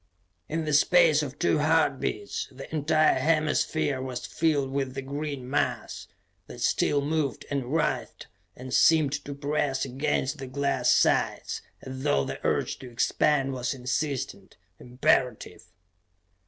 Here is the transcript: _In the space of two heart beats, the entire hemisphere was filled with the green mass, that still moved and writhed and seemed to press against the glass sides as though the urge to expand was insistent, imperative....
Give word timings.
_In 0.49 0.65
the 0.65 0.73
space 0.73 1.21
of 1.21 1.37
two 1.37 1.59
heart 1.59 1.99
beats, 1.99 2.47
the 2.51 2.67
entire 2.73 3.19
hemisphere 3.19 4.01
was 4.01 4.25
filled 4.25 4.71
with 4.71 4.95
the 4.95 5.03
green 5.03 5.47
mass, 5.47 6.07
that 6.47 6.59
still 6.61 7.01
moved 7.01 7.45
and 7.51 7.71
writhed 7.71 8.25
and 8.55 8.73
seemed 8.73 9.11
to 9.23 9.35
press 9.35 9.85
against 9.85 10.39
the 10.39 10.47
glass 10.47 10.89
sides 10.91 11.61
as 11.83 12.01
though 12.01 12.23
the 12.25 12.39
urge 12.43 12.79
to 12.79 12.89
expand 12.89 13.53
was 13.53 13.75
insistent, 13.75 14.57
imperative.... 14.79 15.65